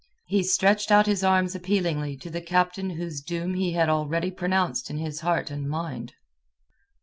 He 0.25 0.41
stretched 0.41 0.89
out 0.89 1.05
his 1.05 1.23
arms 1.23 1.53
appealingly 1.53 2.17
to 2.23 2.31
the 2.31 2.41
captain 2.41 2.89
whose 2.89 3.21
doom 3.21 3.53
he 3.53 3.73
had 3.73 3.87
already 3.87 4.31
pronounced 4.31 4.89
in 4.89 4.97
his 4.97 5.19
heart 5.19 5.51
and 5.51 5.69
mind. 5.69 6.13